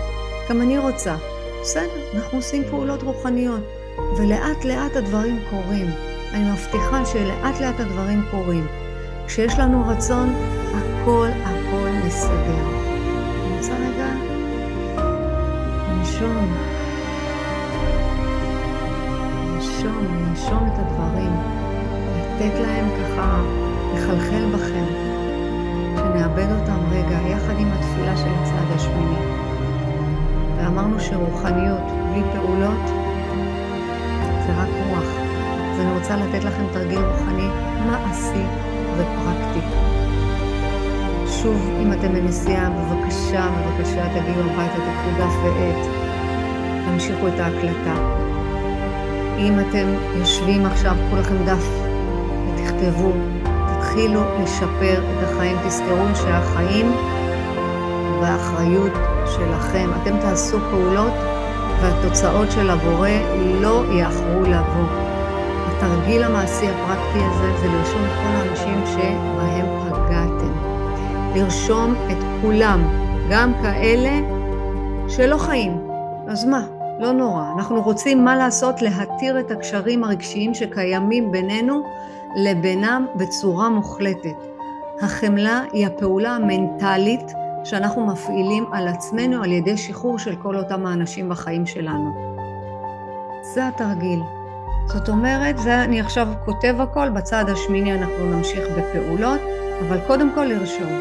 [0.50, 1.14] גם אני רוצה.
[1.60, 3.60] בסדר, אנחנו עושים פעולות רוחניות,
[4.18, 5.86] ולאט לאט הדברים קורים.
[6.34, 8.66] אני מבטיחה שלאט לאט הדברים קורים.
[9.26, 10.34] כשיש לנו רצון,
[10.74, 12.66] הכל הכל מסתדר.
[13.46, 14.08] אני רוצה רגע
[15.88, 16.71] לנשום.
[19.84, 21.32] לנשום, לנשום את הדברים,
[22.16, 23.40] לתת להם ככה
[23.94, 24.84] לחלחל בכם,
[25.96, 29.16] שנאבד אותם רגע, יחד עם התפילה של הצד השמיני.
[30.56, 32.86] ואמרנו שרוחניות בלי פעולות
[34.46, 35.04] זה רק רוח.
[35.72, 37.48] אז אני רוצה לתת לכם תרגיל רוחני
[37.86, 38.44] מעשי
[38.96, 39.66] ופרקטי.
[41.42, 45.86] שוב, אם אתם בנסיעה, בבקשה, בבקשה, תגיעו הביתה, תקחו דף ועט,
[46.86, 48.31] תמשיכו את ההקלטה.
[49.42, 49.86] אם אתם
[50.18, 51.68] יושבים עכשיו, קחו לכם דף
[52.48, 53.12] ותכתבו,
[53.44, 55.56] תתחילו לשפר את החיים.
[55.66, 56.92] תזכרו שהחיים
[58.20, 58.92] באחריות
[59.26, 59.90] שלכם.
[60.02, 61.12] אתם תעשו פעולות
[61.80, 63.08] והתוצאות של הבורא
[63.60, 64.86] לא יאחרו לבוא.
[65.66, 70.52] התרגיל המעשי הפרקטי הזה זה לרשום את כל האנשים שבהם פגעתם.
[71.34, 72.82] לרשום את כולם,
[73.30, 74.20] גם כאלה
[75.08, 75.78] שלא חיים.
[76.28, 76.81] אז מה?
[77.02, 77.44] לא נורא.
[77.56, 78.82] אנחנו רוצים מה לעשות?
[78.82, 81.82] להתיר את הקשרים הרגשיים שקיימים בינינו
[82.36, 84.36] לבינם בצורה מוחלטת.
[85.00, 87.32] החמלה היא הפעולה המנטלית
[87.64, 92.36] שאנחנו מפעילים על עצמנו על ידי שחרור של כל אותם האנשים בחיים שלנו.
[93.54, 94.20] זה התרגיל.
[94.86, 99.40] זאת אומרת, זה אני עכשיו כותב הכל, בצד השמיני אנחנו נמשיך בפעולות,
[99.80, 101.00] אבל קודם כל לרשום.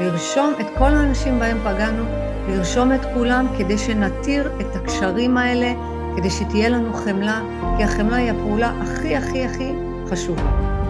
[0.00, 2.04] לרשום את כל האנשים בהם פגענו,
[2.48, 5.72] לרשום את כולם כדי שנתיר את הקשרים האלה,
[6.16, 7.40] כדי שתהיה לנו חמלה,
[7.76, 9.72] כי החמלה היא הפעולה הכי הכי הכי
[10.10, 10.42] חשובה.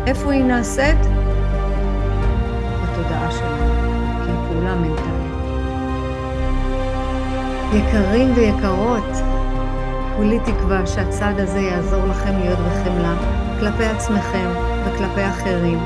[0.06, 0.98] איפה היא נעשית?
[2.82, 3.74] בתודעה שלנו,
[4.24, 5.16] כי היא פעולה מנטלית.
[7.72, 9.16] יקרים ויקרות,
[10.16, 13.14] כולי תקווה שהצד הזה יעזור לכם להיות בחמלה
[13.60, 14.50] כלפי עצמכם
[14.84, 15.78] וכלפי אחרים.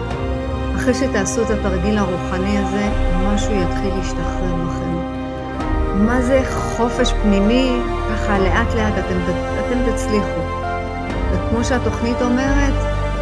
[0.77, 2.89] אחרי שתעשו את התרגיל הרוחני הזה,
[3.27, 4.90] משהו יתחיל להשתחרר בכם.
[6.07, 7.81] מה זה חופש פנימי?
[8.11, 9.19] ככה לאט לאט אתם,
[9.61, 10.41] אתם תצליחו.
[11.33, 12.73] וכמו שהתוכנית אומרת,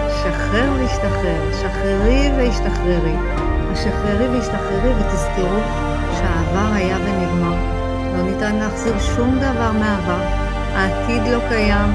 [0.08, 3.16] שחרר והשתחרר, שחררי והשתחררי.
[3.72, 5.60] השחררי והשתחררי ותזכרו
[6.12, 7.56] שהעבר היה ונגמר.
[8.16, 10.20] לא ניתן להחזיר שום דבר מהעבר.
[10.74, 11.94] העתיד לא קיים,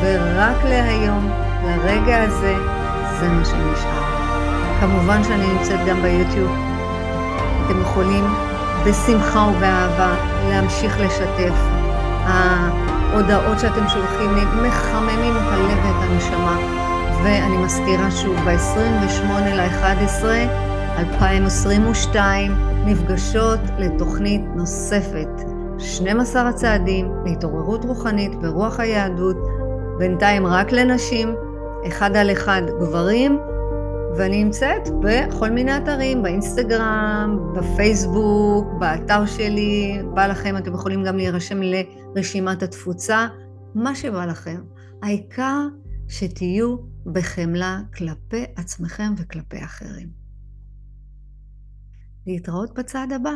[0.00, 1.30] ורק להיום,
[1.64, 2.54] לרגע הזה,
[3.20, 4.02] זה מה שנשאר.
[4.80, 6.50] כמובן שאני נמצאת גם ביוטיוב.
[7.66, 8.24] אתם יכולים
[8.86, 10.14] בשמחה ובאהבה
[10.48, 11.54] להמשיך לשתף.
[12.24, 16.58] ההודעות שאתם שולחים לי מחממים את הלב ואת הנשמה.
[17.24, 20.24] ואני מזכירה שוב, ב-28 ל-11
[20.98, 22.52] 2022
[22.84, 25.28] נפגשות לתוכנית נוספת,
[25.78, 29.36] 12 הצעדים להתעוררות רוחנית ברוח היהדות,
[29.98, 31.34] בינתיים רק לנשים,
[31.86, 33.38] אחד על אחד גברים,
[34.16, 41.60] ואני נמצאת בכל מיני אתרים, באינסטגרם, בפייסבוק, באתר שלי, בא לכם, אתם יכולים גם להירשם
[41.62, 43.28] לרשימת התפוצה,
[43.74, 44.60] מה שבא לכם.
[45.02, 45.66] העיקר
[46.08, 46.76] שתהיו
[47.12, 50.08] בחמלה כלפי עצמכם וכלפי אחרים.
[52.26, 53.34] להתראות בצעד הבא.